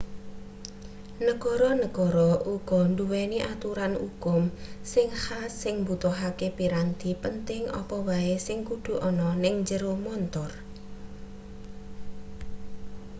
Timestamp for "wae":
8.07-8.33